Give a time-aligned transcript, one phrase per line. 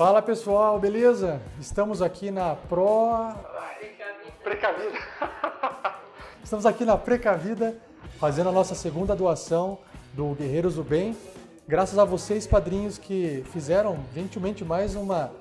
[0.00, 1.42] Fala pessoal, beleza?
[1.60, 3.34] Estamos aqui na Pro.
[4.42, 4.98] Precavida.
[6.42, 7.76] Estamos aqui na Precavida
[8.18, 9.76] fazendo a nossa segunda doação
[10.14, 11.14] do Guerreiros do Bem.
[11.68, 15.32] Graças a vocês, padrinhos, que fizeram gentilmente mais uma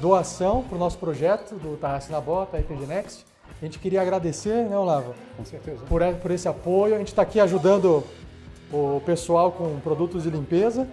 [0.00, 3.24] doação para o nosso projeto do Tarrace na Bota, RPG Next.
[3.62, 5.14] A gente queria agradecer, né, Olavo?
[5.36, 5.84] Com certeza.
[5.88, 6.96] Por, por esse apoio.
[6.96, 8.02] A gente está aqui ajudando
[8.72, 10.88] o pessoal com produtos de limpeza.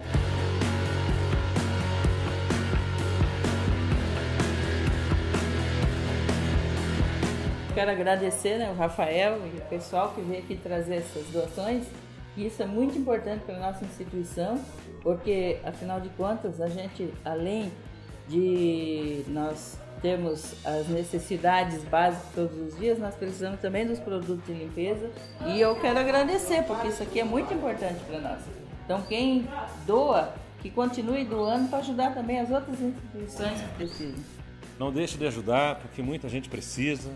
[7.78, 11.84] Quero agradecer né, o Rafael e o pessoal que veio aqui trazer essas doações.
[12.36, 14.60] Isso é muito importante para a nossa instituição,
[15.00, 17.70] porque afinal de contas a gente, além
[18.26, 24.54] de nós termos as necessidades básicas todos os dias, nós precisamos também dos produtos de
[24.54, 25.08] limpeza.
[25.46, 28.42] E eu quero agradecer, porque isso aqui é muito importante para nós.
[28.84, 29.46] Então, quem
[29.86, 34.18] doa, que continue doando para ajudar também as outras instituições que precisam.
[34.80, 37.10] Não deixe de ajudar, porque muita gente precisa,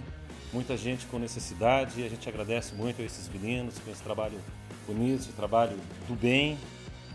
[0.53, 4.39] muita gente com necessidade, e a gente agradece muito a esses meninos com esse trabalho
[4.87, 6.59] bonito, esse trabalho do bem.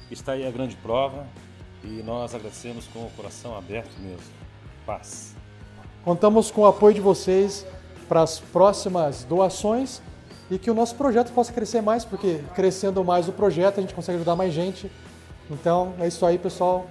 [0.10, 1.28] Está aí a grande prova
[1.84, 4.26] e nós agradecemos com o coração aberto mesmo.
[4.86, 5.36] Paz.
[6.04, 7.66] Contamos com o apoio de vocês
[8.08, 10.02] para as próximas doações
[10.50, 13.94] e que o nosso projeto possa crescer mais, porque crescendo mais o projeto a gente
[13.94, 14.90] consegue ajudar mais gente.
[15.52, 16.88] Então é isso aí, pessoal.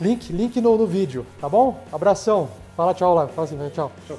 [0.00, 1.82] Link, link no, no vídeo, tá bom?
[1.92, 2.48] Abração.
[2.76, 3.28] Fala tchau lá.
[3.28, 3.92] Fala assim, tchau.
[4.06, 4.18] tchau.